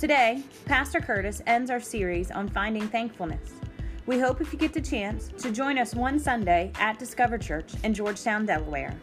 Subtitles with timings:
[0.00, 3.52] Today, Pastor Curtis ends our series on finding thankfulness.
[4.06, 7.74] We hope if you get the chance to join us one Sunday at Discover Church
[7.84, 8.98] in Georgetown, Delaware.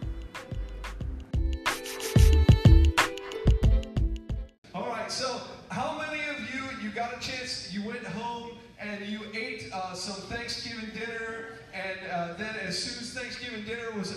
[4.74, 5.40] All right, so
[5.70, 9.94] how many of you, you got a chance, you went home and you ate uh,
[9.94, 14.17] some Thanksgiving dinner, and uh, then as soon as Thanksgiving dinner was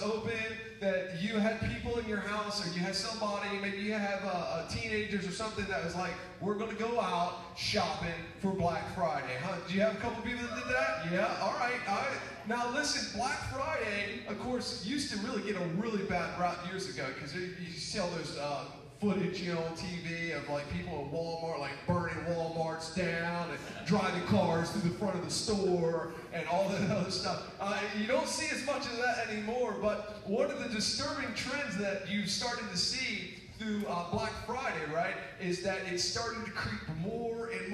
[0.81, 4.67] that you had people in your house, or you had somebody, maybe you have uh,
[4.69, 9.37] teenagers or something that was like, we're going to go out shopping for Black Friday.
[9.43, 9.57] Huh?
[9.69, 11.13] Do you have a couple people that did that?
[11.13, 11.81] Yeah, all right.
[11.87, 12.19] All right.
[12.49, 16.89] Now listen, Black Friday, of course, used to really get a really bad rap years
[16.89, 18.65] ago because you see all those uh,
[19.01, 23.87] footage, you know, on TV of like people at Walmart, like burning Walmarts down and
[23.87, 27.51] driving cars through the front of the store and all that other stuff.
[27.59, 31.79] Uh, you don't see as much of that anymore, but one of the disturbing trends
[31.79, 36.51] that you've started to see through uh, Black Friday, right, is that it's starting to
[36.51, 37.70] creep more and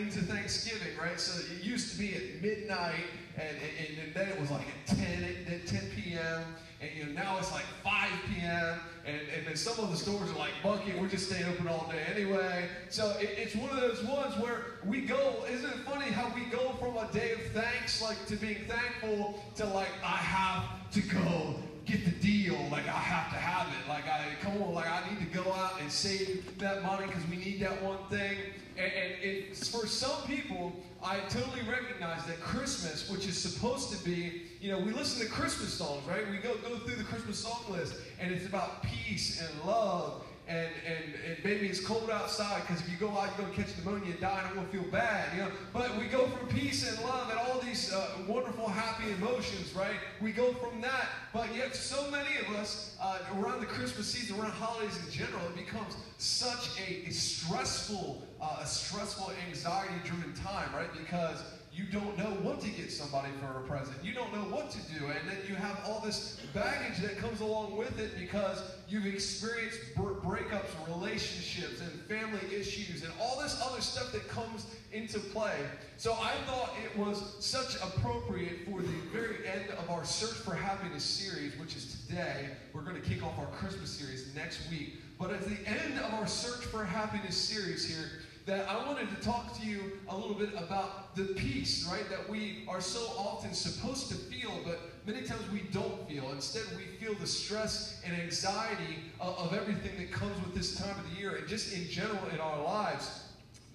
[0.00, 1.20] into Thanksgiving, right?
[1.20, 3.04] So it used to be at midnight,
[3.36, 6.42] and, and, and then it was like at 10, at 10 p.m.,
[6.80, 10.30] and you know, now it's like 5 p.m., and, and then some of the stores
[10.30, 12.68] are like, Bucky, we're just staying open all day anyway.
[12.88, 16.44] So it, it's one of those ones where we go, isn't it funny how we
[16.46, 21.00] go from a day of thanks, like to being thankful, to like, I have to
[21.02, 21.56] go
[21.90, 22.56] get the deal.
[22.70, 23.88] Like I have to have it.
[23.88, 24.74] Like I come on.
[24.74, 27.98] Like I need to go out and save that money because we need that one
[28.08, 28.36] thing.
[28.76, 34.04] And, and it's for some people, I totally recognize that Christmas, which is supposed to
[34.04, 36.28] be, you know, we listen to Christmas songs, right?
[36.30, 40.68] We go go through the Christmas song list, and it's about peace and love and,
[40.84, 43.78] and, and maybe it's cold outside because if you go out, you're going to catch
[43.78, 45.50] pneumonia and die and it won't feel bad, you know.
[45.72, 49.94] But we go from peace and love and all these uh, wonderful, happy emotions, right?
[50.20, 51.06] We go from that.
[51.32, 55.40] But yet, so many of us uh, around the Christmas season, around holidays in general,
[55.46, 60.92] it becomes such a, a stressful, uh, a stressful, anxiety-driven time, right?
[60.92, 63.96] Because you don't know what to get somebody for a present.
[64.02, 65.06] You don't know what to do.
[65.06, 69.78] And then you have all this baggage that comes along with it because you've experienced
[69.96, 75.54] breakups relationships and family issues and all this other stuff that comes into play.
[75.96, 80.54] So I thought it was such appropriate for the very end of our Search for
[80.54, 82.48] Happiness series, which is today.
[82.72, 84.94] We're going to kick off our Christmas series next week.
[85.18, 89.22] But at the end of our Search for Happiness series here, that I wanted to
[89.22, 93.54] talk to you a little bit about the peace, right, that we are so often
[93.54, 96.32] supposed to feel, but many times we don't feel.
[96.32, 100.98] Instead, we feel the stress and anxiety of, of everything that comes with this time
[100.98, 103.22] of the year and just in general in our lives.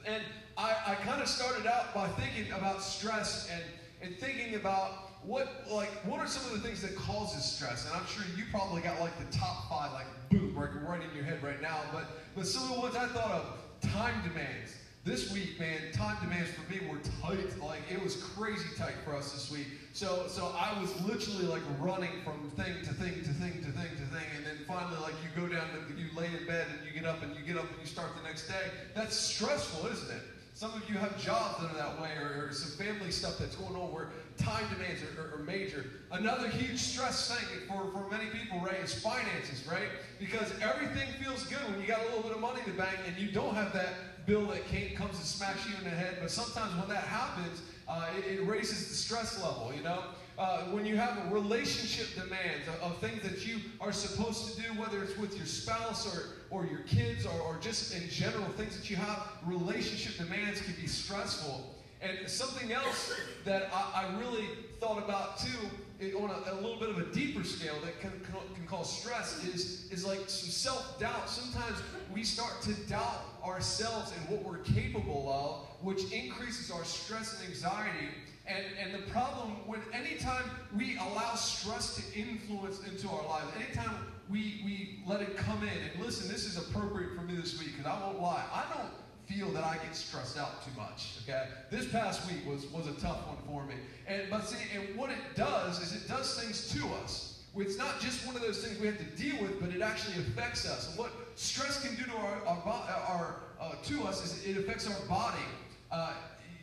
[0.05, 0.21] And
[0.57, 3.63] I, I kind of started out by thinking about stress and,
[4.01, 7.87] and thinking about what like what are some of the things that causes stress?
[7.87, 11.15] And I'm sure you probably got like the top five, like boom, right, right in
[11.15, 11.79] your head right now.
[11.93, 12.03] But
[12.35, 14.75] but some of the ones I thought of time demands.
[15.03, 17.59] This week, man, time demands for me were tight.
[17.61, 19.67] Like it was crazy tight for us this week.
[19.93, 23.89] So, so I was literally like running from thing to thing to thing to thing
[23.89, 26.85] to thing, and then finally, like you go down, to, you lay in bed, and
[26.85, 28.71] you get up, and you get up, and you start the next day.
[28.95, 30.23] That's stressful, isn't it?
[30.55, 33.57] Some of you have jobs that are that way, or, or some family stuff that's
[33.57, 34.07] going on where
[34.37, 35.85] time demands are, are, are, major.
[36.11, 39.89] Another huge stress thing for, for many people, right, is finances, right?
[40.17, 42.97] Because everything feels good when you got a little bit of money in the bank
[43.05, 46.19] and you don't have that bill that came, comes and smash you in the head.
[46.21, 50.05] But sometimes when that happens, uh, it, it, raises the stress level, you know?
[50.37, 54.67] Uh, when you have relationship demands of, of, things that you are supposed to do,
[54.79, 58.75] whether it's with your spouse or, or your kids or, or just in general, things
[58.75, 61.73] that you have, relationship demands can be stressful.
[62.01, 63.13] And something else
[63.45, 64.45] that I, I really
[64.81, 68.11] thought about too, on a, a, little bit of a deeper scale that can,
[68.53, 71.29] can cause stress, is, is like some self doubt.
[71.29, 71.77] Sometimes
[72.13, 77.49] we start to doubt ourselves and what we're capable of, which increases our stress and
[77.49, 78.09] anxiety.
[78.47, 80.43] And, and the problem when anytime
[80.77, 83.95] we allow stress to influence into our lives, anytime
[84.29, 87.71] we, we let it come in, and listen, this is appropriate for me this week,
[87.75, 88.91] because I won't lie, I don't
[89.25, 91.17] feel that I get stressed out too much.
[91.23, 93.75] Okay, this past week was was a tough one for me.
[94.07, 97.43] And but see, and what it does is it does things to us.
[97.57, 100.15] It's not just one of those things we have to deal with, but it actually
[100.15, 100.89] affects us.
[100.89, 104.87] And what stress can do to our, our, our uh, to us is it affects
[104.87, 105.41] our body.
[105.89, 106.11] Uh,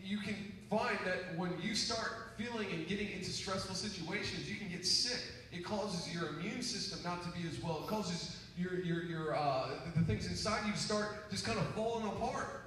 [0.04, 4.68] you can find that when you start feeling and getting into stressful situations, you can
[4.68, 5.20] get sick.
[5.52, 7.82] It causes your immune system not to be as well.
[7.84, 12.06] It causes your, your, your uh, the things inside you start just kind of falling
[12.06, 12.62] apart.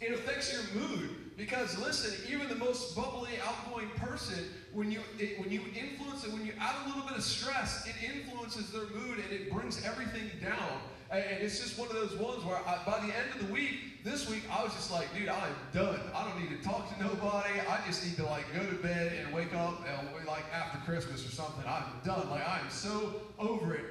[0.00, 1.36] It affects your mood.
[1.36, 6.32] Because listen, even the most bubbly, outgoing person, when you it, when you influence it,
[6.32, 9.84] when you add a little bit of stress, it influences their mood and it brings
[9.84, 10.78] everything down.
[11.12, 14.02] And it's just one of those ones where I, by the end of the week,
[14.02, 16.00] this week, I was just like, dude, I'm done.
[16.14, 17.60] I don't need to talk to nobody.
[17.68, 21.26] I just need to like go to bed and wake up and like after Christmas
[21.26, 21.64] or something.
[21.68, 22.30] I'm done.
[22.30, 23.84] Like I am so over it.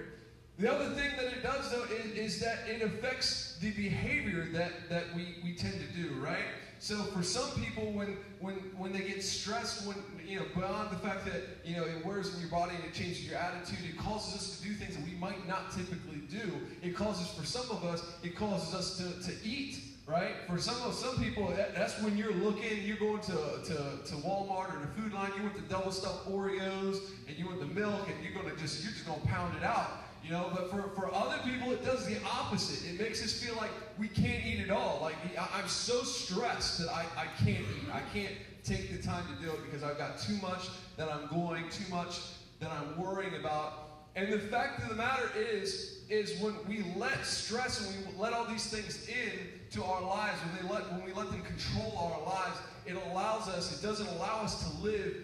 [0.58, 4.90] The other thing that it does though is, is that it affects the behavior that,
[4.90, 6.46] that we, we tend to do, right?
[6.82, 9.98] So for some people, when when when they get stressed, when
[10.28, 12.92] you know beyond the fact that you know it wears in your body and it
[12.92, 16.60] changes your attitude, it causes us to do things that we might not typically do.
[16.82, 20.34] It causes for some of us, it causes us to, to eat right?
[20.48, 23.32] For some of some people, that, that's when you're looking, you're going to,
[23.64, 26.98] to, to Walmart or the food line, you want the double stuffed Oreos
[27.30, 30.02] and you want the milk, and you're gonna just you're just gonna pound it out.
[30.24, 32.88] You know, but for, for other people, it does the opposite.
[32.88, 35.00] It makes us feel like we can't eat at all.
[35.02, 35.16] Like,
[35.54, 37.92] I'm so stressed that I, I can't eat.
[37.92, 38.34] I can't
[38.64, 41.90] take the time to do it because I've got too much that I'm going, too
[41.90, 42.20] much
[42.60, 43.92] that I'm worrying about.
[44.16, 48.34] And the fact of the matter is, is when we let stress and we let
[48.34, 49.40] all these things in
[49.72, 53.48] to our lives, when, they let, when we let them control our lives, it allows
[53.48, 55.16] us, it doesn't allow us to live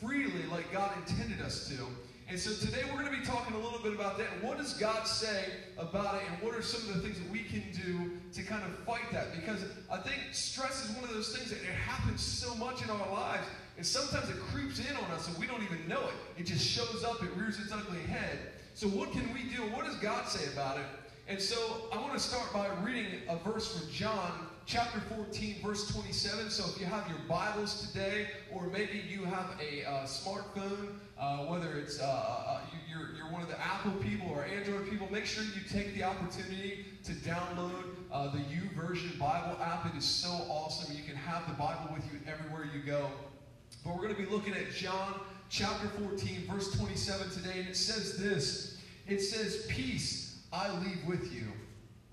[0.00, 1.74] freely like God intended us to.
[2.28, 4.26] And so today we're going to be talking a little bit about that.
[4.42, 5.44] What does God say
[5.78, 8.64] about it, and what are some of the things that we can do to kind
[8.64, 9.32] of fight that?
[9.32, 12.90] Because I think stress is one of those things that it happens so much in
[12.90, 13.46] our lives,
[13.76, 16.40] and sometimes it creeps in on us and we don't even know it.
[16.40, 18.38] It just shows up, it rears its ugly head.
[18.74, 19.62] So what can we do?
[19.74, 20.86] What does God say about it?
[21.28, 21.56] And so
[21.92, 26.50] I want to start by reading a verse from John chapter 14, verse 27.
[26.50, 31.44] So if you have your Bibles today, or maybe you have a uh, smartphone, uh,
[31.44, 32.60] whether it's uh, uh, uh
[32.90, 36.02] you're, you're one of the Apple people or Android people, make sure you take the
[36.02, 39.86] opportunity to download uh, the YouVersion Bible app.
[39.86, 40.96] It is so awesome.
[40.96, 43.08] You can have the Bible with you everywhere you go.
[43.84, 47.76] But we're going to be looking at John chapter 14, verse 27 today, and it
[47.76, 48.78] says this.
[49.06, 51.44] It says, Peace I leave with you.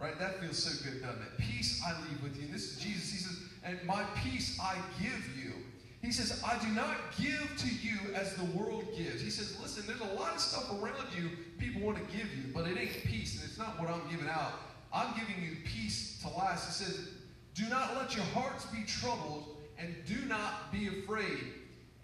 [0.03, 0.19] Right?
[0.19, 1.37] That feels so good, doesn't it?
[1.39, 2.43] Peace I leave with you.
[2.43, 3.09] And this is Jesus.
[3.09, 5.53] He says, and my peace I give you.
[6.01, 9.21] He says, I do not give to you as the world gives.
[9.21, 12.51] He says, listen, there's a lot of stuff around you people want to give you,
[12.53, 14.51] but it ain't peace, and it's not what I'm giving out.
[14.93, 16.67] I'm giving you peace to last.
[16.67, 17.07] He says,
[17.55, 21.53] do not let your hearts be troubled, and do not be afraid.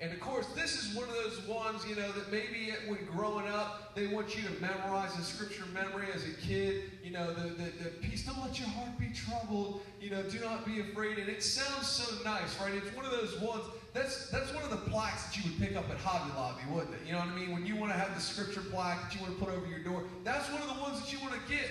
[0.01, 3.47] And of course, this is one of those ones, you know, that maybe when growing
[3.49, 6.83] up, they want you to memorize the scripture memory as a kid.
[7.03, 9.81] You know, the, the, the peace, don't let your heart be troubled.
[9.99, 11.17] You know, do not be afraid.
[11.17, 12.73] And it sounds so nice, right?
[12.73, 15.75] It's one of those ones, that's, that's one of the plaques that you would pick
[15.75, 17.01] up at Hobby Lobby, wouldn't it?
[17.05, 17.51] You know what I mean?
[17.51, 19.79] When you want to have the scripture plaque that you want to put over your
[19.79, 21.67] door, that's one of the ones that you want to get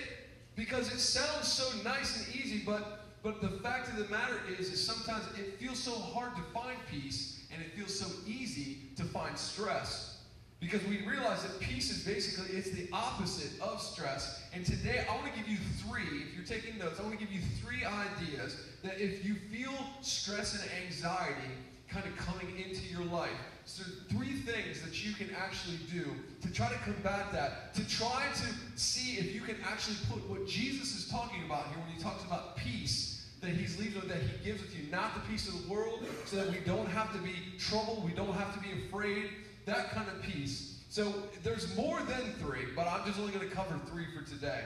[0.55, 4.71] because it sounds so nice and easy, but, but the fact of the matter is,
[4.71, 9.03] is sometimes it feels so hard to find peace and it feels so easy to
[9.03, 10.17] find stress.
[10.59, 14.43] Because we realize that peace is basically it's the opposite of stress.
[14.53, 17.25] And today i want to give you three if you're taking notes i want to
[17.25, 21.53] give you three ideas that if you feel stress and anxiety
[21.87, 23.29] kind of coming into your life
[23.69, 26.05] so three things that you can actually do
[26.41, 30.47] to try to combat that to try to see if you can actually put what
[30.47, 33.09] jesus is talking about here when he talks about peace
[33.41, 36.35] that he's leaving, that he gives with you, not the peace of the world, so
[36.37, 39.29] that we don't have to be troubled, we don't have to be afraid,
[39.65, 40.81] that kind of peace.
[40.89, 41.13] So
[41.43, 44.63] there's more than three, but I'm just only going to cover three for today.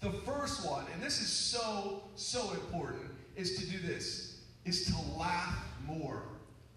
[0.00, 3.02] The first one, and this is so, so important,
[3.36, 6.22] is to do this, is to laugh more.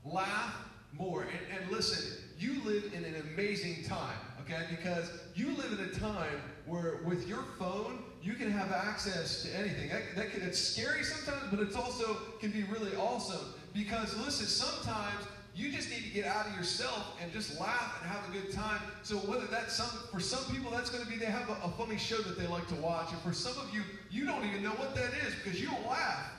[0.03, 0.53] Laugh
[0.97, 1.21] more.
[1.23, 4.65] And, and listen, you live in an amazing time, okay?
[4.69, 9.55] Because you live in a time where with your phone, you can have access to
[9.55, 9.89] anything.
[9.89, 13.53] That, that can, it's scary sometimes, but it's also can be really awesome.
[13.73, 18.11] Because listen, sometimes you just need to get out of yourself and just laugh and
[18.11, 18.81] have a good time.
[19.03, 21.69] So whether that's some for some people that's going to be they have a, a
[21.77, 24.63] funny show that they like to watch, and for some of you you don't even
[24.63, 26.31] know what that is because you don't laugh.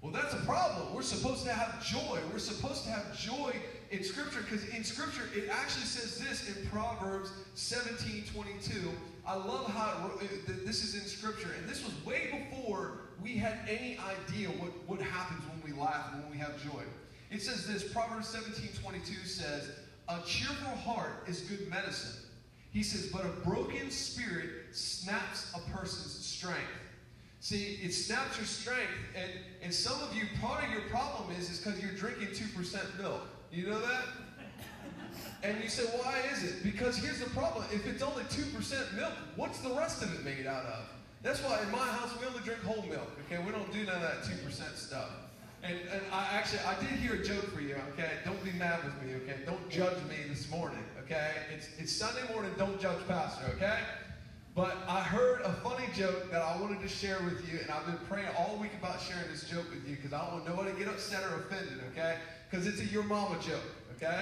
[0.00, 0.94] Well, that's a problem.
[0.94, 2.18] We're supposed to have joy.
[2.32, 3.54] We're supposed to have joy
[3.92, 8.90] in Scripture because in Scripture it actually says this in Proverbs 17 22.
[9.26, 13.58] I love how it, this is in Scripture, and this was way before we had
[13.68, 16.82] any idea what, what happens when we laugh and when we have joy.
[17.30, 19.70] It says this Proverbs 17 22 says,
[20.08, 22.24] A cheerful heart is good medicine.
[22.72, 26.58] He says, But a broken spirit snaps a person's strength.
[27.40, 29.30] See, it snaps your strength, and,
[29.62, 33.22] and some of you, part of your problem is is because you're drinking 2% milk.
[33.52, 34.04] You know that?
[35.42, 36.62] And you say, why is it?
[36.62, 37.64] Because here's the problem.
[37.70, 40.84] If it's only 2% milk, what's the rest of it made out of?
[41.22, 43.10] That's why in my house we only drink whole milk.
[43.26, 45.10] Okay, we don't do none of that 2% stuff.
[45.62, 48.10] And, and I actually, I did hear a joke for you, okay?
[48.24, 49.40] Don't be mad with me, okay?
[49.44, 51.30] Don't judge me this morning, okay?
[51.54, 53.78] It's, it's Sunday morning, don't judge Pastor, okay?
[54.56, 57.86] But I heard a funny joke that I wanted to share with you, and I've
[57.86, 60.72] been praying all week about sharing this joke with you because I don't want nobody
[60.72, 62.16] to get upset or offended, okay?
[62.52, 63.64] Because it's a your mama joke,
[63.96, 64.20] okay?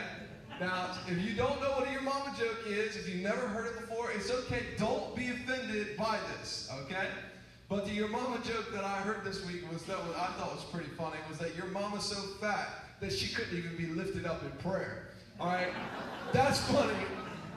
[0.61, 3.67] Now, if you don't know what a your mama joke is, if you've never heard
[3.67, 4.67] it before, it's okay.
[4.79, 7.09] Don't be offended by this, okay?
[7.69, 10.55] But the your mama joke that I heard this week was that what I thought
[10.55, 12.69] was pretty funny was that your mama's so fat
[13.01, 15.09] that she couldn't even be lifted up in prayer.
[15.41, 15.73] All right?
[16.33, 16.95] That's funny.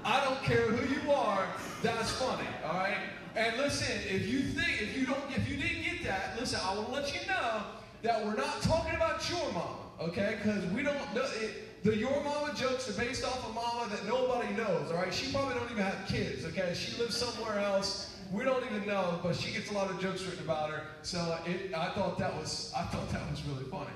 [0.03, 1.45] I don't care who you are.
[1.83, 2.47] That's funny.
[2.65, 2.97] All right?
[3.35, 6.73] And listen, if you think if you don't if you didn't get that, listen, I
[6.73, 7.61] will let you know
[8.01, 10.37] that we're not talking about your mama, okay?
[10.37, 14.05] Because we don't know it, the your mama jokes are based off a mama that
[14.05, 15.13] nobody knows, all right?
[15.13, 16.73] She probably don't even have kids, okay?
[16.73, 20.23] She lives somewhere else we don't even know, but she gets a lot of jokes
[20.23, 20.83] written about her.
[21.03, 23.91] So it, I thought that was I thought that was really funny.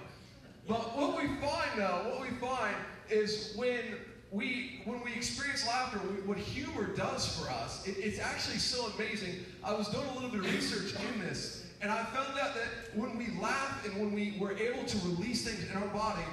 [0.68, 2.76] But what we find though, what we find
[3.10, 3.82] is when
[4.32, 8.92] we when we experience laughter, we, what humor does for us, it, it's actually so
[8.96, 9.44] amazing.
[9.64, 12.96] I was doing a little bit of research in this, and I found out that
[12.96, 16.26] when we laugh and when we were able to release things in our body,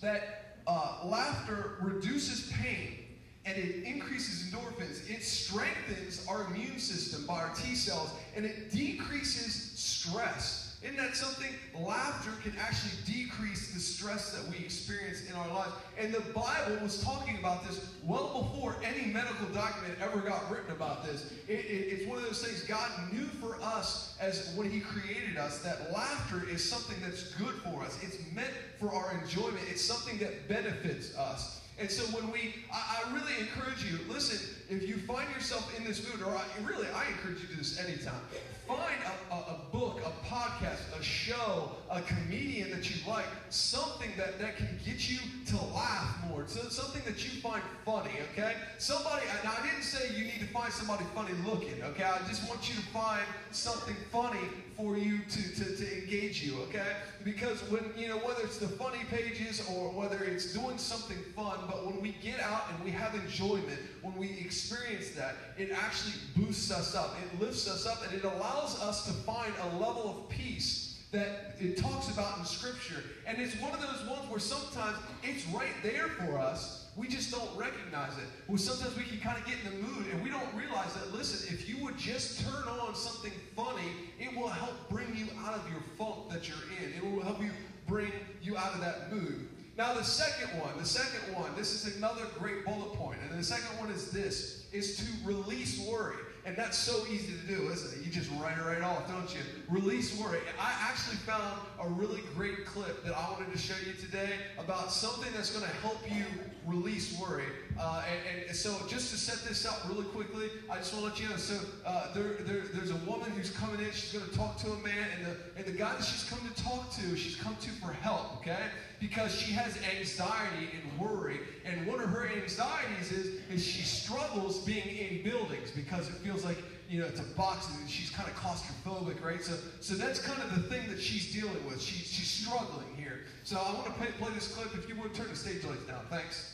[0.00, 3.04] that uh, laughter reduces pain
[3.46, 5.08] and it increases endorphins.
[5.08, 10.63] It strengthens our immune system by our T cells, and it decreases stress.
[10.84, 11.48] Isn't that something?
[11.80, 15.72] Laughter can actually decrease the stress that we experience in our lives.
[15.98, 20.72] And the Bible was talking about this well before any medical document ever got written
[20.72, 21.32] about this.
[21.48, 25.38] It, it, it's one of those things God knew for us as when He created
[25.38, 27.98] us that laughter is something that's good for us.
[28.02, 29.64] It's meant for our enjoyment.
[29.70, 31.62] It's something that benefits us.
[31.78, 35.84] And so when we, I, I, really encourage you, listen, if you find yourself in
[35.84, 38.20] this mood, or I, really, I encourage you to do this anytime.
[38.66, 44.10] Find a, a, a, book, a podcast, a show, a comedian that you like, something
[44.16, 48.54] that, that can get you to laugh more, so, something that you find funny, okay?
[48.78, 52.04] Somebody, and I didn't say you need to find somebody funny looking, okay?
[52.04, 56.60] I just want you to find something funny for you to, to, to engage you,
[56.62, 56.96] okay?
[57.24, 61.58] Because when, you know, whether it's the funny pages or whether it's doing something fun,
[61.66, 66.14] but when we get out and we have enjoyment, when we experience that, it actually
[66.36, 67.16] boosts us up.
[67.22, 71.54] It lifts us up and it allows us to find a level of peace that
[71.60, 73.02] it talks about in Scripture.
[73.26, 76.83] And it's one of those ones where sometimes it's right there for us.
[76.96, 78.24] We just don't recognize it.
[78.46, 81.12] Well, sometimes we can kind of get in the mood and we don't realize that,
[81.12, 85.54] listen, if you would just turn on something funny, it will help bring you out
[85.54, 86.92] of your funk that you're in.
[86.94, 87.50] It will help you
[87.88, 89.48] bring you out of that mood.
[89.76, 93.18] Now, the second one, the second one, this is another great bullet point.
[93.28, 96.16] And the second one is this, is to release worry.
[96.46, 98.04] And that's so easy to do, isn't it?
[98.04, 99.40] You just write it right off, don't you?
[99.70, 100.40] Release worry.
[100.60, 104.92] I actually found a really great clip that I wanted to show you today about
[104.92, 106.24] something that's going to help you
[106.66, 107.44] release worry.
[107.80, 111.10] Uh, and, and, so, just to set this up really quickly, I just want to
[111.12, 111.36] let you know.
[111.36, 113.90] So, uh, there, there, there's a woman who's coming in.
[113.92, 116.40] She's going to talk to a man, and the, and the guy that she's come
[116.46, 118.66] to talk to, she's come to for help, okay?
[119.00, 121.40] Because she has anxiety and worry.
[121.64, 126.44] And one of her anxieties is, is she struggles being in buildings because it feels
[126.44, 126.58] like
[126.88, 129.42] you know, it's a box and she's kind of claustrophobic, right?
[129.42, 131.80] So, so that's kind of the thing that she's dealing with.
[131.80, 133.20] She, she's struggling here.
[133.42, 134.74] So I want to play, play this clip.
[134.74, 136.04] If you would turn the stage lights down.
[136.10, 136.53] Thanks.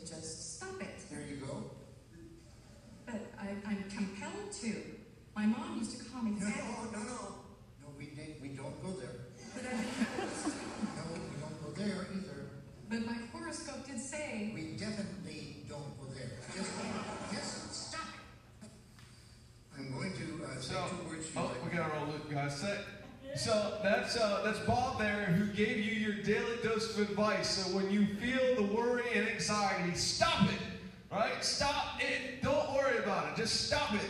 [23.35, 26.21] So that's uh, that's Bob there who gave you your
[26.97, 27.49] of advice.
[27.49, 30.59] So when you feel the worry and anxiety, stop it.
[31.11, 31.43] Right?
[31.43, 32.41] Stop it.
[32.41, 33.35] Don't worry about it.
[33.35, 34.01] Just stop it.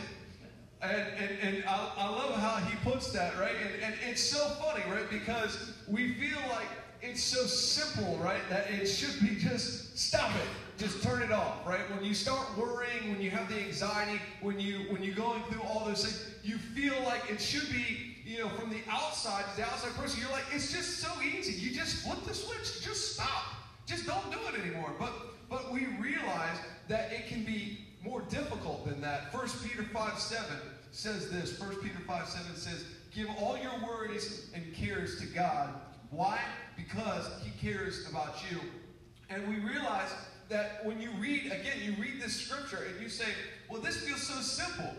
[0.80, 3.54] And, and, and I, I love how he puts that, right?
[3.60, 5.08] And, and it's so funny, right?
[5.10, 6.66] Because we feel like
[7.00, 8.40] it's so simple, right?
[8.48, 10.48] That it should be just stop it.
[10.78, 11.88] Just turn it off, right?
[11.94, 15.62] When you start worrying, when you have the anxiety, when you when you're going through
[15.62, 19.62] all those things, you feel like it should be, you know, from the outside, the
[19.62, 21.52] outside person, you're like, it's just so easy.
[21.52, 23.44] You just flip the switch, just stop.
[23.84, 24.94] Just don't do it anymore.
[24.98, 25.12] But
[25.50, 26.56] but we realize
[26.88, 29.34] that it can be more difficult than that.
[29.34, 30.46] 1 Peter 5 7
[30.92, 31.60] says this.
[31.60, 35.68] 1 Peter 5 7 says, Give all your worries and cares to God.
[36.08, 36.40] Why?
[36.74, 38.60] Because He cares about you.
[39.28, 40.08] And we realize
[40.48, 43.28] that when you read, again, you read this scripture and you say,
[43.68, 44.94] Well, this feels so simple.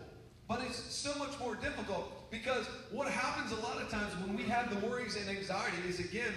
[0.48, 4.42] But it's so much more difficult because what happens a lot of times when we
[4.42, 6.34] have the worries and anxiety is, again,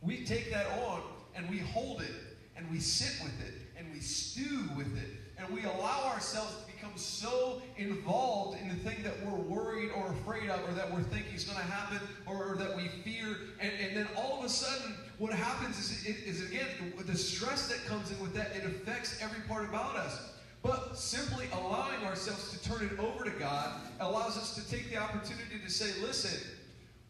[0.00, 1.02] we take that on
[1.36, 2.14] and we hold it
[2.56, 6.72] and we sit with it and we stew with it and we allow ourselves to
[6.72, 11.02] become so involved in the thing that we're worried or afraid of or that we're
[11.02, 13.36] thinking is going to happen or, or, that we fear.
[13.60, 16.66] And, and, then all of a sudden, what happens is, is, is, again,
[17.04, 20.37] the stress that comes in with that, it affects every part about us.
[20.62, 24.96] But simply allowing ourselves to turn it over to God allows us to take the
[24.96, 26.50] opportunity to say, listen,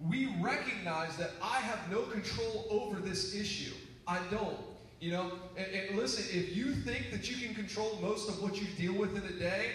[0.00, 3.75] we recognize that I have no control over this issue.
[4.07, 4.59] I don't.
[5.00, 8.61] You know, and, and, listen, if you think that you can control most of what
[8.61, 9.67] you deal with in a day,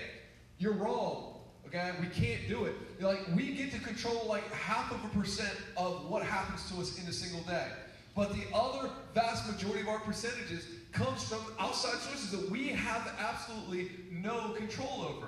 [0.58, 1.40] you're wrong.
[1.66, 1.92] Okay?
[2.02, 2.76] We can't do it.
[3.02, 7.02] Like, we get to control like half of a percent of what happens to us
[7.02, 7.68] in a single day.
[8.16, 13.12] But the other vast majority of our percentages comes from outside sources that we have
[13.20, 15.28] absolutely no control over.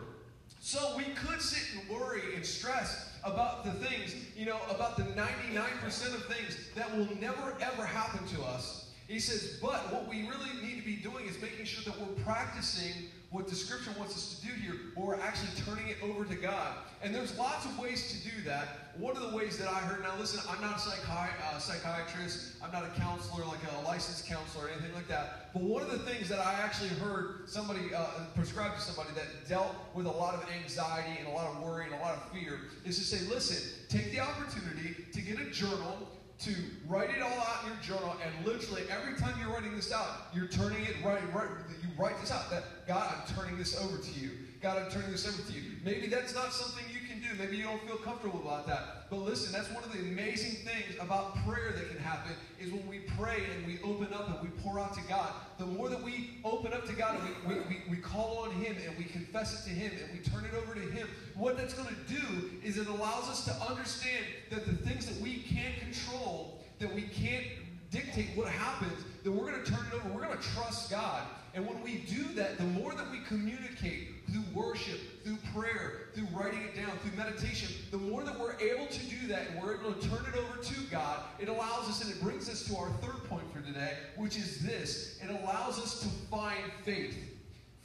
[0.59, 5.03] So we could sit and worry and stress about the things, you know, about the
[5.03, 10.27] 99% of things that will never ever happen to us he says, but what we
[10.27, 12.91] really need to be doing is making sure that we're practicing
[13.31, 16.35] what the scripture wants us to do here, or we're actually turning it over to
[16.35, 16.75] God.
[17.03, 18.93] And there's lots of ways to do that.
[18.97, 22.53] One of the ways that I heard, now listen, I'm not a psychi- uh, psychiatrist,
[22.63, 25.53] I'm not a counselor, like a licensed counselor or anything like that.
[25.53, 29.47] But one of the things that I actually heard somebody uh, prescribe to somebody that
[29.49, 32.31] dealt with a lot of anxiety and a lot of worry and a lot of
[32.31, 35.97] fear is to say, listen, take the opportunity to get a journal
[36.37, 36.53] to
[36.87, 40.27] write it all out in your journal, and literally every time you're writing this out,
[40.33, 41.47] you're turning it right, right.
[41.85, 44.31] You write this out that God, I'm turning this over to you.
[44.61, 45.73] God, I'm turning this over to you.
[45.83, 47.27] Maybe that's not something you can do.
[47.37, 49.09] Maybe you don't feel comfortable about that.
[49.11, 52.87] But listen, that's one of the amazing things about prayer that can happen is when
[52.87, 55.29] we pray and we open up and we pour out to God.
[55.59, 58.51] The more that we open up to God and we, we, we, we call on
[58.51, 61.57] Him and we confess it to Him and we turn it over to Him, what
[61.57, 65.43] that's going to do is it allows us to understand that the things that we
[65.43, 67.45] can't control, that we can't
[67.91, 70.09] dictate what happens, that we're going to turn it over.
[70.09, 71.21] We're going to trust God.
[71.55, 76.27] And when we do that, the more that we communicate through worship, through prayer, through
[76.33, 79.75] writing it down, through meditation, the more that we're able to do that and we're
[79.75, 82.75] able to turn it over to God, it allows us and it brings us to
[82.75, 87.15] our third point for today, which is this it allows us to find faith.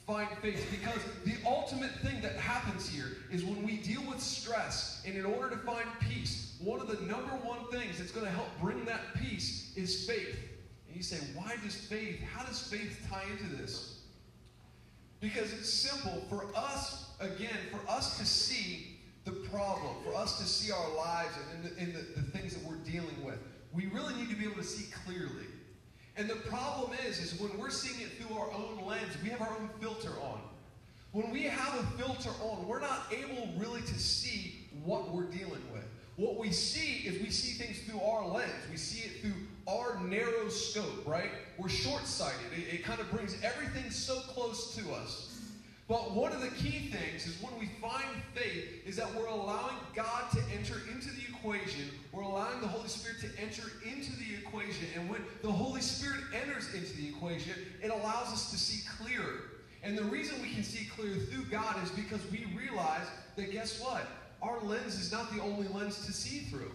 [0.05, 0.67] Find faith.
[0.69, 5.23] Because the ultimate thing that happens here is when we deal with stress, and in
[5.23, 8.83] order to find peace, one of the number one things that's going to help bring
[8.83, 10.37] that peace is faith.
[10.91, 13.99] And you say, why does faith, how does faith tie into this?
[15.21, 20.43] Because it's simple for us, again, for us to see the problem, for us to
[20.43, 23.37] see our lives and, in the, in the, the things that we're dealing with,
[23.71, 25.47] we really need to be able to see clearly.
[26.17, 29.41] And the problem is, is when we're seeing it through our own lens, we have
[29.41, 30.41] our own filter on.
[31.13, 35.63] When we have a filter on, we're not able really to see what we're dealing
[35.71, 35.85] with.
[36.17, 38.51] What we see is we see things through our lens.
[38.69, 41.31] We see it through our narrow scope, right?
[41.57, 42.39] We're short sighted.
[42.57, 45.27] It, it kind of brings everything so close to us.
[45.87, 49.75] But one of the key things is when we find faith is that we're allowing
[49.93, 51.89] God to enter into the equation.
[52.13, 54.87] We're allowing the Holy Spirit to enter into the equation.
[54.95, 59.51] And when the Holy Spirit enters into the equation, it allows us to see clearer.
[59.83, 63.81] And the reason we can see clear through God is because we realize that guess
[63.81, 64.07] what?
[64.41, 66.71] Our lens is not the only lens to see through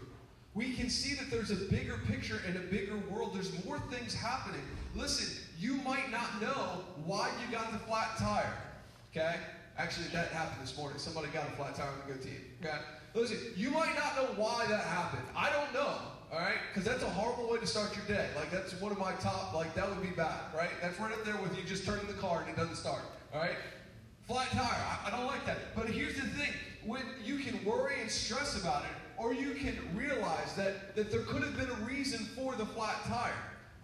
[0.57, 3.33] we can see that there's a bigger picture and a bigger world.
[3.35, 4.63] There's more things happening.
[4.95, 8.55] Listen, you might not know why you got the flat tire.
[9.11, 9.37] Okay?
[9.77, 10.99] Actually, that happened this morning.
[10.99, 12.41] Somebody got a flat tire on the go team.
[12.65, 12.75] Okay?
[13.13, 15.25] Listen, you might not know why that happened.
[15.37, 15.95] I don't know.
[16.33, 16.57] All right?
[16.73, 18.31] Because that's a horrible way to start your day.
[18.35, 20.71] Like, that's one of my top, like, that would be bad, right?
[20.81, 23.03] That's right up there with you just turning the car and it doesn't start.
[23.35, 23.57] All right?
[24.27, 24.65] Flat tire.
[24.65, 25.59] I, I don't like that.
[25.77, 26.53] But here's the thing
[26.87, 31.23] when you can worry and stress about it, Or you can realize that, that there
[31.23, 33.33] could have been a reason for the flat tire.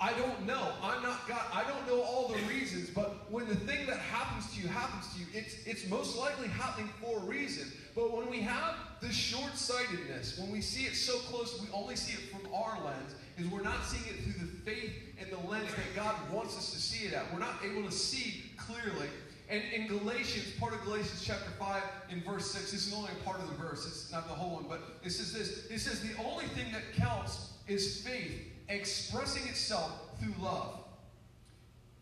[0.03, 0.73] I don't know.
[0.83, 1.43] I'm not God.
[1.55, 5.13] I don't know all the reasons, but when the thing that happens to you happens
[5.15, 7.69] to you, it's, it's most likely happening for a reason.
[7.95, 11.95] But when we have this short sightedness, when we see it so close, we only
[11.95, 15.49] see it from our lens, is we're not seeing it through the faith and the
[15.49, 17.33] lens that God wants us to see it at.
[17.33, 19.09] We're not able to see clearly.
[19.53, 23.23] And in Galatians, part of Galatians chapter 5, in verse 6, this is only a
[23.23, 26.01] part of the verse, it's not the whole one, but it says this it says,
[26.01, 30.79] The only thing that counts is faith expressing itself through love.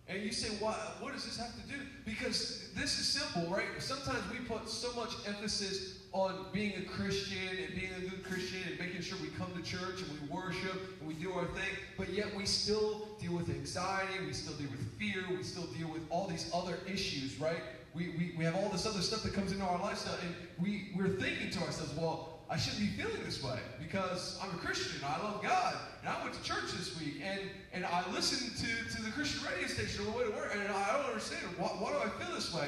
[0.06, 1.80] And you say, what, what does this have to do?
[2.04, 3.66] Because this is simple, right?
[3.78, 8.60] Sometimes we put so much emphasis on being a Christian and being a good Christian
[8.68, 11.70] and making sure we come to church and we worship and we do our thing,
[11.96, 15.88] but yet we still deal with anxiety, we still deal with fear, we still deal
[15.88, 17.62] with all these other issues, right?
[17.94, 20.90] We, we, we have all this other stuff that comes into our lifestyle, and we,
[20.96, 25.00] we're thinking to ourselves, well, I shouldn't be feeling this way because I'm a Christian.
[25.06, 25.76] I love God.
[26.00, 27.40] And I went to church this week and,
[27.72, 30.62] and I listened to, to the Christian radio station on the way to work and
[30.62, 31.46] I don't understand.
[31.56, 32.66] Why, why do I feel this way?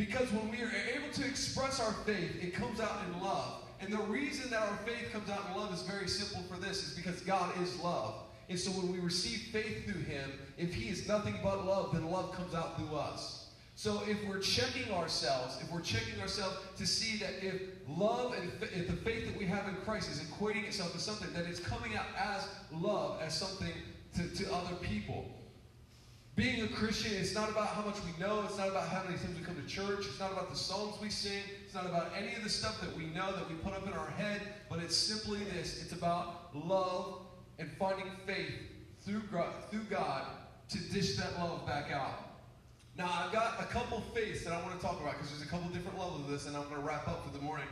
[0.00, 3.64] Because when we are able to express our faith, it comes out in love.
[3.82, 6.88] And the reason that our faith comes out in love is very simple for this
[6.88, 8.14] is because God is love.
[8.48, 12.10] And so when we receive faith through Him, if He is nothing but love, then
[12.10, 13.50] love comes out through us.
[13.74, 18.50] So if we're checking ourselves, if we're checking ourselves to see that if love and
[18.74, 21.60] if the faith that we have in Christ is equating itself to something, that it's
[21.60, 23.74] coming out as love, as something
[24.16, 25.26] to, to other people.
[26.40, 28.42] Being a Christian, it's not about how much we know.
[28.46, 30.06] It's not about how many times we come to church.
[30.06, 31.42] It's not about the songs we sing.
[31.66, 33.92] It's not about any of the stuff that we know that we put up in
[33.92, 34.40] our head.
[34.70, 37.26] But it's simply this it's about love
[37.58, 38.54] and finding faith
[39.02, 39.20] through
[39.70, 40.22] through God
[40.70, 42.30] to dish that love back out.
[42.96, 45.50] Now, I've got a couple faiths that I want to talk about because there's a
[45.50, 47.68] couple different levels of this, and I'm going to wrap up for the morning.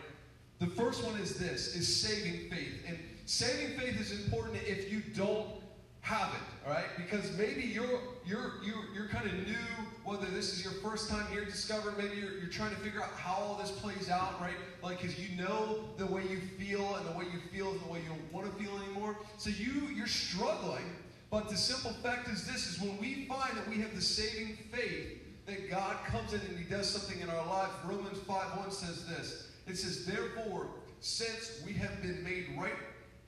[0.58, 2.84] The first one is this, is saving faith.
[2.86, 5.46] And saving faith is important if you don't
[6.00, 6.86] have it, all right?
[6.96, 9.56] Because maybe you're you're you're, you're kind of new,
[10.04, 13.10] whether this is your first time here Discover, maybe you're, you're trying to figure out
[13.16, 14.54] how all this plays out, right?
[14.82, 17.88] Like, because you know the way you feel, and the way you feel is the
[17.88, 19.16] way you don't want to feel anymore.
[19.36, 20.84] So you you're struggling
[21.30, 24.56] but the simple fact is this is when we find that we have the saving
[24.72, 27.70] faith that God comes in and He does something in our life.
[27.84, 29.48] Romans 5:1 says this.
[29.66, 30.68] It says, Therefore,
[31.00, 32.72] since we have been made right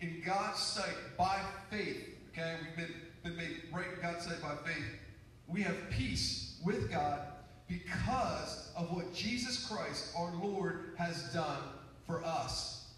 [0.01, 4.85] in God's sight by faith, okay, we've been, been made right in God's by faith,
[5.49, 7.21] we have peace with God
[7.69, 11.63] because of what Jesus Christ, our Lord, has done
[12.07, 12.89] for us.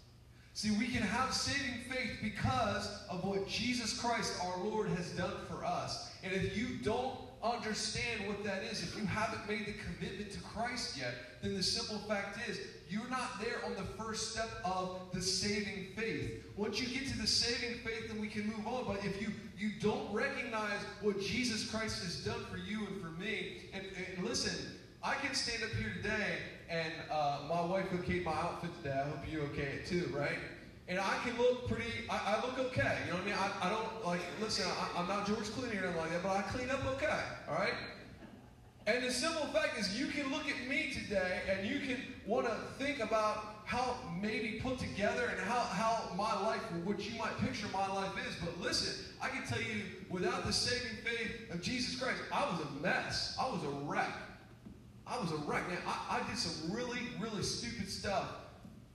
[0.55, 5.33] See, we can have saving faith because of what Jesus Christ, our Lord, has done
[5.47, 6.11] for us.
[6.23, 10.39] And if you don't understand what that is, if you haven't made the commitment to
[10.41, 12.59] Christ yet, then the simple fact is
[12.93, 16.43] you're not there on the first step of the saving faith.
[16.55, 18.85] Once you get to the saving faith, then we can move on.
[18.85, 23.09] But if you, you don't recognize what Jesus Christ has done for you and for
[23.19, 23.83] me, and,
[24.15, 24.53] and listen,
[25.03, 26.37] I can stand up here today
[26.69, 28.95] and uh, my wife okayed my outfit today.
[28.95, 30.37] I hope you okay it too, right?
[30.87, 32.97] And I can look pretty, I, I look okay.
[33.05, 33.35] You know what I mean?
[33.35, 36.37] I, I don't, like, listen, I, am not George Clooney or anything like that, but
[36.37, 37.73] I clean up okay, all right?
[38.85, 42.47] And the simple fact is, you can look at me today and you can want
[42.47, 47.37] to think about how maybe put together and how, how my life, what you might
[47.39, 48.35] picture my life is.
[48.41, 52.59] But listen, I can tell you, without the saving faith of Jesus Christ, I was
[52.59, 53.37] a mess.
[53.39, 54.11] I was a wreck.
[55.07, 55.79] I was a wreck, man.
[55.87, 58.27] I, I did some really, really stupid stuff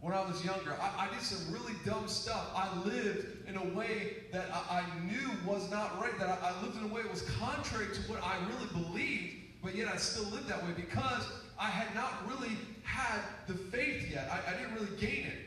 [0.01, 0.77] when I was younger.
[0.81, 2.47] I, I, did some really dumb stuff.
[2.55, 6.63] I lived in a way that I, I knew was not right, that I, I,
[6.63, 9.97] lived in a way that was contrary to what I really believed, but yet I
[9.97, 11.25] still lived that way because
[11.59, 14.31] I had not really had the faith yet.
[14.31, 15.39] I, didn't really gain it.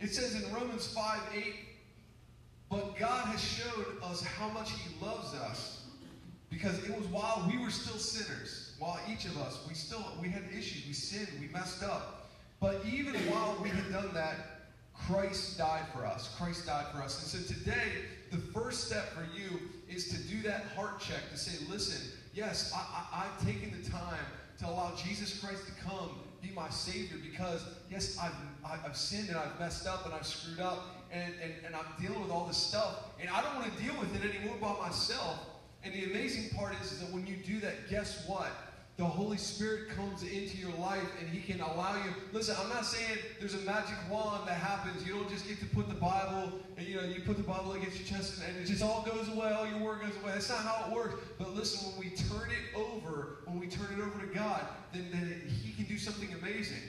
[0.00, 1.54] It says in Romans 5 8,
[2.70, 5.84] but God has showed us how much He loves us
[6.50, 10.28] because it was while we were still sinners while each of us, we still, we
[10.28, 12.28] had issues, we sinned, we messed up.
[12.60, 14.34] But even while we had done that,
[14.94, 16.34] Christ died for us.
[16.36, 17.34] Christ died for us.
[17.34, 17.92] And so today,
[18.34, 22.72] the first step for you is to do that heart check to say, listen, yes,
[22.74, 24.24] I, have taken the time
[24.58, 26.10] to allow Jesus Christ to come,
[26.42, 28.32] be my Savior, because, yes, I've,
[28.84, 32.20] I've sinned and I've messed up and I've screwed up and, and, and I'm dealing
[32.20, 33.04] with all this stuff.
[33.20, 35.38] And I don't want to deal with it anymore by myself.
[35.84, 38.50] And the amazing part is, is that when you do that, guess what?
[38.96, 42.12] The Holy Spirit comes into your life and He can allow you.
[42.32, 45.04] Listen, I'm not saying there's a magic wand that happens.
[45.04, 47.72] You don't just get to put the Bible and you know you put the Bible
[47.72, 50.32] against your chest and it just all goes away, all your work goes away.
[50.32, 51.16] That's not how it works.
[51.38, 54.60] But listen, when we turn it over, when we turn it over to God,
[54.92, 56.82] then, then He can do something amazing.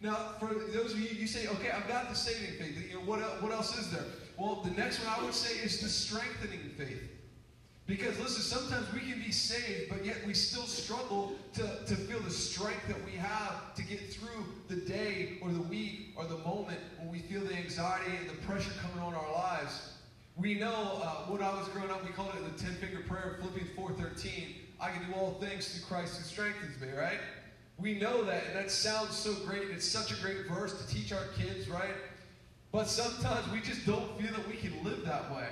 [0.00, 2.88] Now, for those of you, you say, okay, I've got the saving faith.
[2.88, 4.04] You know, what, what else is there?
[4.38, 7.02] Well, the next one I would say is the strengthening faith.
[7.88, 12.20] Because listen, sometimes we can be saved, but yet we still struggle to, to feel
[12.20, 16.36] the strength that we have to get through the day or the week or the
[16.38, 19.94] moment when we feel the anxiety and the pressure coming on our lives.
[20.36, 23.38] We know uh, when I was growing up, we called it the 10 finger prayer,
[23.40, 24.32] Philippians 4.13.
[24.78, 27.18] I can do all things through Christ who strengthens me, right?
[27.78, 29.62] We know that, and that sounds so great.
[29.62, 31.94] And it's such a great verse to teach our kids, right?
[32.70, 35.46] But sometimes we just don't feel that we can live that way.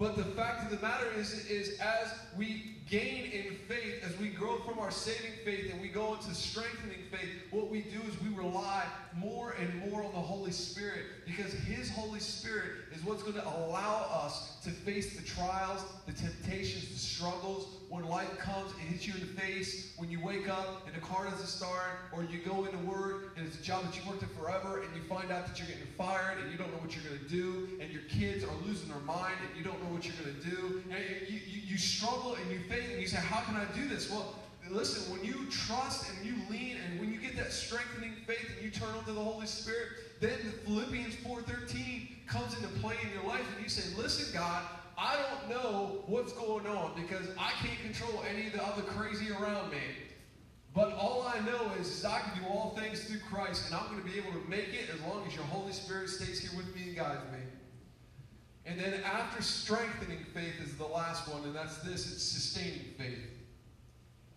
[0.00, 4.28] But the fact of the matter is, is as we gain in faith, as we
[4.28, 8.18] grow from our saving faith and we go into strengthening faith, what we do is
[8.22, 8.84] we rely
[9.14, 13.46] more and more on the Holy Spirit because His Holy Spirit is what's going to
[13.46, 17.66] allow us to face the trials, the temptations, the struggles.
[17.90, 19.92] When life comes, and hits you in the face.
[19.96, 23.44] When you wake up and the car doesn't start, or you go into work and
[23.44, 25.92] it's a job that you worked at forever, and you find out that you're getting
[25.98, 28.88] fired and you don't know what you're going to do, and your kids are losing
[28.88, 31.78] their mind and you don't know what you're going to do, and you, you, you
[31.78, 34.08] struggle and you fail and you say, How can I do this?
[34.08, 34.36] Well,
[34.70, 38.64] listen, when you trust and you lean and when you get that strengthening faith and
[38.64, 39.88] you turn onto the Holy Spirit,
[40.20, 44.62] then the Philippians 4.13 comes into play in your life and you say, listen, God,
[45.00, 49.32] I don't know what's going on because I can't control any of the other crazy
[49.32, 49.78] around me.
[50.74, 53.86] But all I know is, is I can do all things through Christ, and I'm
[53.90, 56.50] going to be able to make it as long as your Holy Spirit stays here
[56.54, 57.38] with me and guides me.
[58.66, 63.26] And then after strengthening faith is the last one, and that's this it's sustaining faith.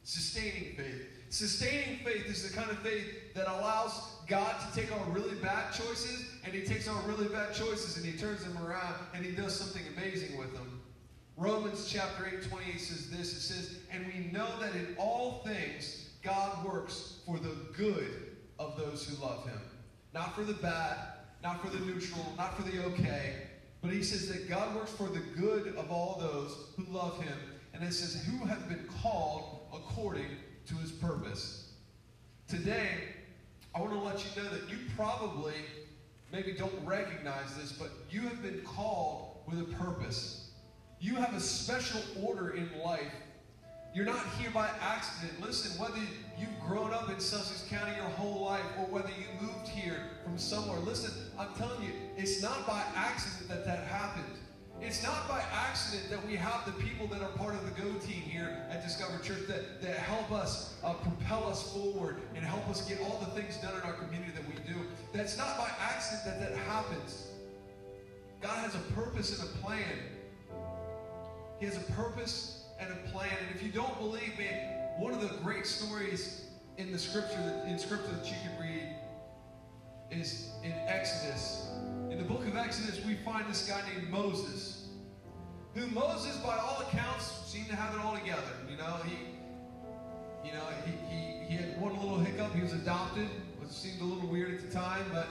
[0.04, 1.08] Sustaining faith.
[1.30, 5.74] Sustaining faith is the kind of faith that allows God to take our really bad
[5.74, 9.32] choices, and He takes our really bad choices and He turns them around and He
[9.32, 10.82] does something amazing with them.
[11.36, 16.12] Romans chapter 8, 28 says this it says, And we know that in all things
[16.22, 19.60] God works for the good of those who love Him.
[20.14, 20.98] Not for the bad,
[21.42, 23.34] not for the neutral, not for the okay,
[23.82, 27.38] but He says that God works for the good of all those who love Him.
[27.74, 30.28] And it says, Who have been called according
[30.68, 31.72] to His purpose.
[32.48, 33.13] Today,
[33.76, 35.56] I want to let you know that you probably
[36.32, 40.52] maybe don't recognize this, but you have been called with a purpose.
[41.00, 43.12] You have a special order in life.
[43.96, 45.42] You're not here by accident.
[45.42, 45.98] Listen, whether
[46.38, 50.38] you've grown up in Sussex County your whole life or whether you moved here from
[50.38, 54.38] somewhere, listen, I'm telling you, it's not by accident that that happened.
[54.86, 57.90] It's not by accident that we have the people that are part of the Go
[58.00, 62.68] team here at Discover Church that, that help us uh, propel us forward and help
[62.70, 64.80] us get all the things done in our community that we do.
[65.14, 67.28] That's not by accident that that happens.
[68.42, 69.98] God has a purpose and a plan.
[71.62, 73.32] He has a purpose and a plan.
[73.48, 74.50] And if you don't believe me,
[74.98, 76.44] one of the great stories
[76.78, 78.96] in the scripture in scripture that you can read
[80.20, 81.68] is in Exodus.
[82.10, 84.84] In the book of Exodus, we find this guy named Moses
[85.76, 88.42] who Moses, by all accounts, seemed to have it all together.
[88.70, 89.18] You know, he,
[90.48, 92.54] you know, he, he, he had one little hiccup.
[92.54, 93.28] He was adopted,
[93.60, 95.04] which seemed a little weird at the time.
[95.12, 95.28] But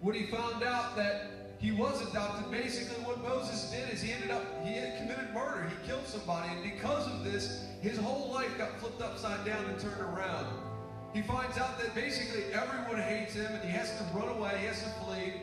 [0.00, 4.30] when he found out that he was adopted, basically what Moses did is he ended
[4.30, 5.68] up, he had committed murder.
[5.68, 6.48] He killed somebody.
[6.48, 10.46] And because of this, his whole life got flipped upside down and turned around.
[11.14, 14.66] He finds out that basically everyone hates him and he has to run away, he
[14.66, 15.34] has to flee.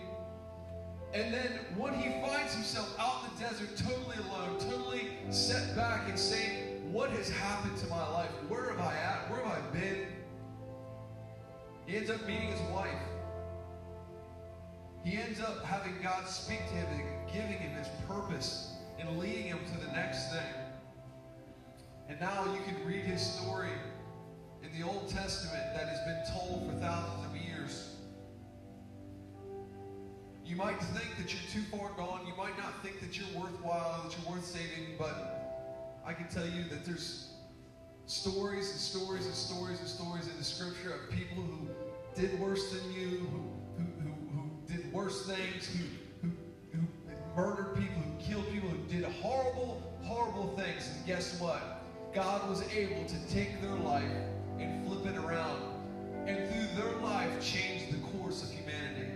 [1.14, 6.10] And then when he finds himself out in the desert, totally alone, totally set back
[6.10, 8.30] and saying, What has happened to my life?
[8.50, 9.32] Where have I at?
[9.32, 10.08] Where have I been?
[11.86, 12.90] He ends up meeting his wife.
[15.06, 19.46] He ends up having God speak to him and giving him his purpose and leading
[19.46, 20.54] him to the next thing.
[22.10, 23.72] And now you can read his story
[24.74, 27.96] in the Old Testament that has been told for thousands of years.
[30.46, 32.26] You might think that you're too far gone.
[32.28, 36.46] You might not think that you're worthwhile, that you're worth saving, but I can tell
[36.46, 37.34] you that there's
[38.06, 41.70] stories and stories and stories and stories in the scripture of people who
[42.16, 45.70] did worse than you, who, who, who, who did worse things,
[46.22, 46.34] who, who,
[46.74, 46.88] who
[47.36, 50.90] murdered people, who killed people, who did horrible, horrible things.
[50.96, 51.86] And guess what?
[52.14, 54.04] God was able to take their life
[54.62, 55.62] and flip it around.
[56.28, 59.12] And through their life, change the course of humanity.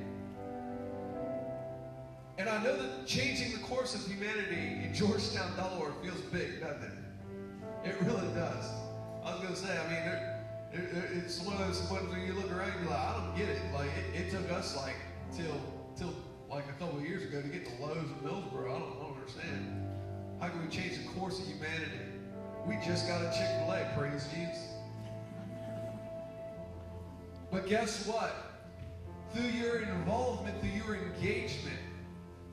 [2.38, 6.84] And I know that changing the course of humanity in Georgetown, Delaware feels big, doesn't
[6.84, 7.90] it?
[7.90, 8.66] It really does.
[9.24, 10.42] I was going to say, I mean, there,
[10.74, 13.38] there, it's one of those ones where you look around and you're like, I don't
[13.38, 13.62] get it.
[13.74, 14.96] Like, it, it took us like
[15.36, 15.62] till,
[15.96, 16.14] till
[16.50, 18.66] like a couple years ago to get to Lowe's in Millsboro.
[18.66, 19.86] I don't, I don't understand.
[20.42, 22.12] How can we change the course of humanity?
[22.68, 24.75] We just got a Chick-fil-A, praise Jesus.
[27.56, 28.46] But guess what?
[29.34, 31.78] through your involvement, through your engagement,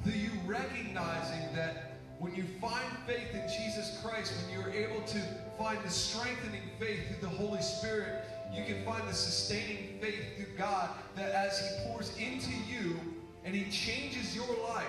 [0.03, 5.19] through you recognizing that when you find faith in Jesus Christ, when you're able to
[5.59, 10.57] find the strengthening faith through the Holy Spirit, you can find the sustaining faith through
[10.57, 12.97] God that as He pours into you
[13.45, 14.87] and He changes your life,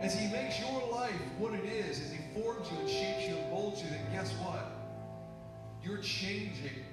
[0.00, 3.36] as He makes your life what it is, as He forms you and shapes you
[3.36, 4.72] and molds you, then guess what?
[5.82, 6.84] You're changing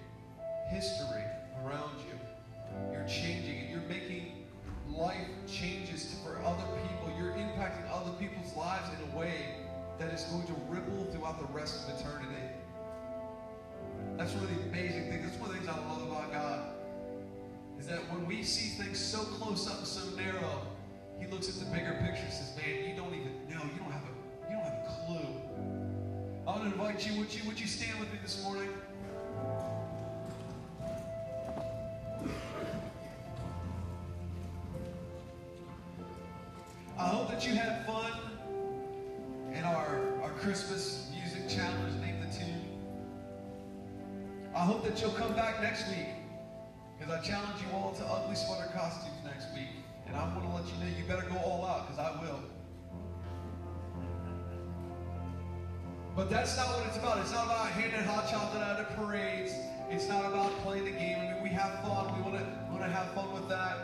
[0.70, 1.24] history
[1.66, 2.18] around you.
[2.92, 3.70] You're changing it.
[3.70, 4.46] You're making
[4.88, 7.12] life changes for other people.
[7.18, 9.56] You're impacting other people's lives in a way
[10.00, 12.42] that is going to ripple throughout the rest of eternity.
[14.18, 15.24] That's one of the amazing things.
[15.26, 16.60] That's one of the things I love about God.
[17.80, 20.62] Is that when we see things so close up and so narrow,
[21.20, 23.64] He looks at the bigger picture and says, Man, you don't even know.
[23.64, 25.50] You don't have a you don't have a clue.
[26.48, 28.70] I want to invite you, would you, would you stand with me this morning?
[36.98, 38.12] I hope that you had fun
[39.54, 42.66] in our, our Christmas music challenge, Name the Tune.
[44.54, 46.08] I hope that you'll come back next week
[46.98, 49.70] because I challenge you all to ugly sweater costumes next week.
[50.08, 52.40] And I'm going to let you know you better go all out because I will.
[56.16, 57.20] But that's not what it's about.
[57.20, 59.54] It's not about handing hot chocolate out parades.
[59.92, 61.18] It's not about playing the game.
[61.20, 62.16] I mean, we have fun.
[62.16, 63.76] We want to want to have fun with that.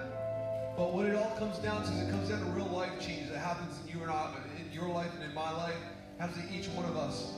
[0.78, 3.30] But what it all comes down to is it comes down to real life change
[3.30, 5.78] that happens in you and I, in your life and in my life,
[6.20, 7.34] happens in each one of us.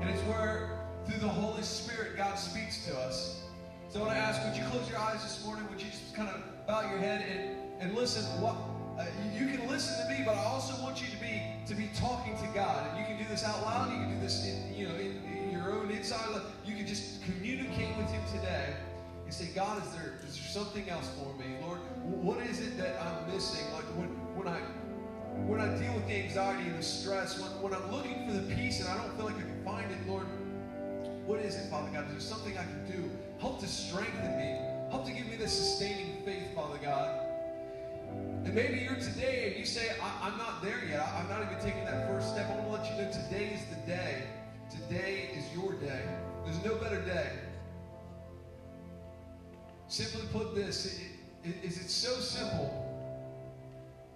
[0.00, 3.42] And it's where, through the Holy Spirit, God speaks to us.
[3.88, 5.68] So I want to ask, would you close your eyes this morning?
[5.70, 8.24] Would you just kind of bow your head and, and listen?
[8.42, 8.56] What
[8.98, 11.88] uh, you can listen to me, but I also want you to be to be
[11.94, 12.88] talking to God.
[12.90, 13.92] And you can do this out loud.
[13.92, 15.22] You can do this, in, you know, in,
[15.88, 16.40] own inside.
[16.64, 18.74] You can just communicate with Him today
[19.24, 21.78] and say, God, is there is there something else for me, Lord?
[22.02, 23.64] What is it that I'm missing?
[23.72, 24.58] Like when when I
[25.46, 28.54] when I deal with the anxiety and the stress, when, when I'm looking for the
[28.54, 30.26] peace and I don't feel like I can find it, Lord,
[31.26, 32.06] what is it, Father God?
[32.06, 33.10] Is there something I can do?
[33.40, 34.58] Help to strengthen me.
[34.90, 37.20] Help to give me the sustaining faith, Father God.
[38.44, 41.00] And maybe you're today and you say, I, am not there yet.
[41.00, 42.50] I, am not even taking that first step.
[42.50, 42.97] I want to let you
[49.98, 51.00] Simply put this,
[51.42, 52.70] is it, so simple?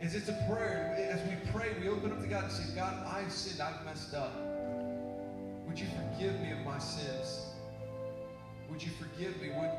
[0.00, 0.94] Is it's a prayer.
[1.10, 3.60] As we pray, we open up to God and say, God, I've sinned.
[3.60, 4.32] I've messed up.
[5.66, 7.46] Would you forgive me of my sins?
[8.70, 9.48] Would you forgive me?
[9.48, 9.70] Would,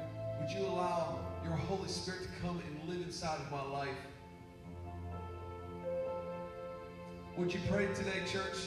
[0.41, 3.95] would you allow your Holy Spirit to come and live inside of my life?
[7.37, 8.57] Would you pray today, church?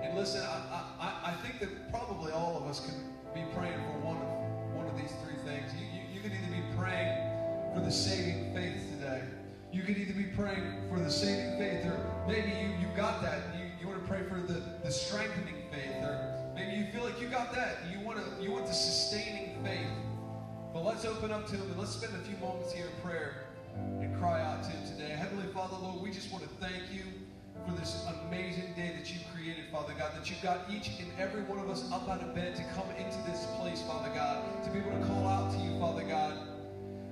[0.00, 2.94] And listen, I, I, I think that probably all of us can
[3.34, 4.44] be praying for one of
[4.76, 5.72] one of these three things.
[5.74, 5.93] You,
[6.84, 7.16] praying
[7.74, 9.22] for the saving faith today.
[9.72, 13.40] You could either be praying for the saving faith, or maybe you, you got that.
[13.56, 17.20] You, you want to pray for the, the strengthening faith, or maybe you feel like
[17.20, 17.78] you got that.
[17.90, 19.88] You want to you want the sustaining faith.
[20.74, 23.46] But let's open up to Him and let's spend a few moments here in prayer
[24.00, 25.10] and cry out to Him today.
[25.10, 27.02] Heavenly Father, Lord, we just want to thank you
[27.66, 31.42] for this amazing day that you've created, Father God, that you've got each and every
[31.44, 34.70] one of us up out of bed to come into this place, Father God, to
[34.70, 36.53] be able to call out to you, Father God.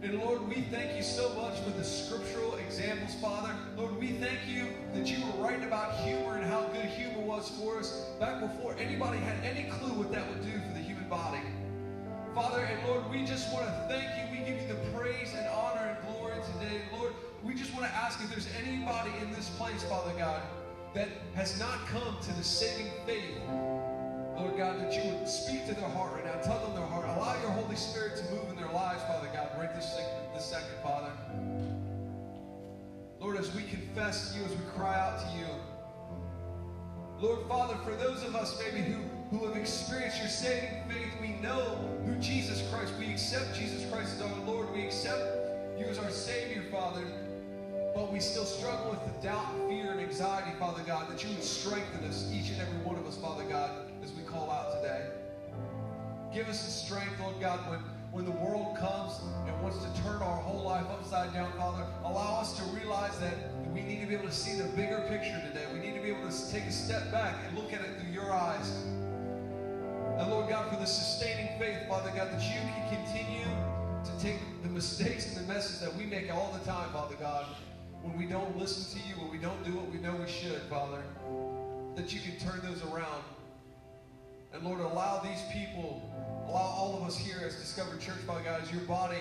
[0.02, 3.54] And Lord, we thank you so much for the scriptural examples, Father.
[3.76, 7.48] Lord, we thank you that you were writing about humor and how good humor was
[7.50, 11.08] for us back before anybody had any clue what that would do for the human
[11.08, 11.38] body.
[12.34, 14.36] Father, and Lord, we just want to thank you.
[14.36, 16.82] We give you the praise and honor and glory today.
[16.98, 17.12] Lord,
[17.44, 20.42] we just want to ask if there's anybody in this place, Father God,
[20.94, 23.38] that has not come to the saving faith,
[24.36, 27.04] Lord God, that you would speak to their heart right now, tell them their heart,
[27.04, 29.02] allow your Holy Spirit to move in their lives,
[29.82, 31.10] This second Father.
[33.18, 35.46] Lord, as we confess to you, as we cry out to you,
[37.18, 39.02] Lord Father, for those of us maybe who,
[39.36, 44.16] who have experienced your saving faith, we know who Jesus Christ, we accept Jesus Christ
[44.16, 47.02] as our Lord, we accept you as our Savior, Father
[47.94, 51.44] but we still struggle with the doubt, fear, and anxiety, Father God, that you would
[51.44, 53.70] strengthen us, each and every one of us, Father God,
[54.02, 55.08] as we call out today.
[56.32, 57.80] Give us the strength, Lord God, when,
[58.12, 61.86] when the world comes and wants to turn our whole life upside down, Father.
[62.04, 63.34] Allow us to realize that
[63.72, 65.64] we need to be able to see the bigger picture today.
[65.72, 68.12] We need to be able to take a step back and look at it through
[68.12, 68.70] your eyes.
[70.18, 73.46] And Lord God, for the sustaining faith, Father God, that you can continue
[74.04, 77.46] to take the mistakes and the messes that we make all the time, Father God,
[78.02, 80.60] when we don't listen to you, when we don't do what we know we should,
[80.68, 81.02] Father,
[81.96, 83.22] that you can turn those around.
[84.52, 86.02] And Lord, allow these people,
[86.46, 89.16] allow all of us here as Discovered Church, Father God, as your body,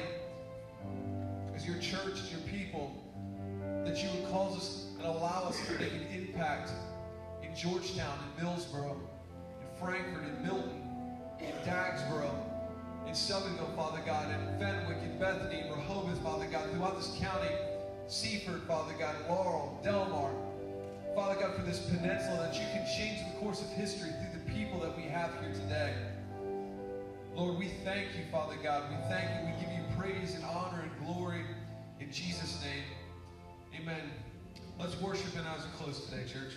[1.55, 2.91] as your church, as your people,
[3.85, 6.71] that you would cause us and allow us to make an impact
[7.41, 10.81] in Georgetown, in Millsboro, in Frankford, in Milton,
[11.39, 12.29] in Dagsboro,
[13.07, 17.49] in Selbyville, Father God, in Fenwick, in Bethany, in Rehoboth, Father God, throughout this county,
[18.07, 20.31] Seaford, Father God, Laurel, Delmar,
[21.15, 24.79] Father God, for this peninsula, that you can change the course of history through people
[24.79, 25.93] that we have here today.
[27.35, 28.83] Lord, we thank you, Father God.
[28.89, 29.53] We thank you.
[29.53, 31.45] We give you praise and honor and glory
[31.99, 32.83] in Jesus' name.
[33.81, 34.11] Amen.
[34.79, 36.53] Let's worship and as we close today, church.